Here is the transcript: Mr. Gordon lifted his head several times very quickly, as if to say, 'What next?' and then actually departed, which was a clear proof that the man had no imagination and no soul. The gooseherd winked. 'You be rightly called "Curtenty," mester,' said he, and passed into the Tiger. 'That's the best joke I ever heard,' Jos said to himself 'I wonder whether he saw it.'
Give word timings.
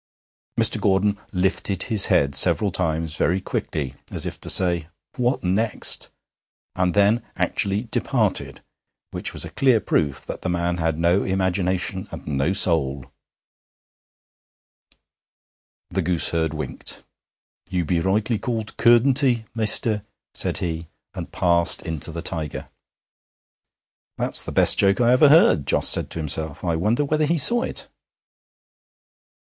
Mr. 0.59 0.81
Gordon 0.81 1.19
lifted 1.31 1.83
his 1.83 2.07
head 2.07 2.33
several 2.33 2.71
times 2.71 3.17
very 3.17 3.39
quickly, 3.39 3.93
as 4.09 4.25
if 4.25 4.41
to 4.41 4.49
say, 4.49 4.87
'What 5.15 5.43
next?' 5.43 6.09
and 6.75 6.95
then 6.95 7.21
actually 7.35 7.83
departed, 7.83 8.63
which 9.11 9.31
was 9.31 9.45
a 9.45 9.51
clear 9.51 9.79
proof 9.79 10.25
that 10.25 10.41
the 10.41 10.49
man 10.49 10.77
had 10.77 10.97
no 10.97 11.23
imagination 11.23 12.07
and 12.09 12.25
no 12.25 12.51
soul. 12.51 13.11
The 15.91 16.01
gooseherd 16.01 16.55
winked. 16.55 17.03
'You 17.69 17.85
be 17.85 17.99
rightly 17.99 18.39
called 18.39 18.75
"Curtenty," 18.77 19.45
mester,' 19.53 20.03
said 20.33 20.57
he, 20.57 20.87
and 21.13 21.31
passed 21.31 21.83
into 21.83 22.11
the 22.11 22.23
Tiger. 22.23 22.69
'That's 24.17 24.41
the 24.43 24.51
best 24.51 24.79
joke 24.79 24.99
I 24.99 25.11
ever 25.11 25.29
heard,' 25.29 25.67
Jos 25.67 25.87
said 25.87 26.09
to 26.09 26.17
himself 26.17 26.63
'I 26.63 26.77
wonder 26.77 27.05
whether 27.05 27.27
he 27.27 27.37
saw 27.37 27.61
it.' 27.61 27.87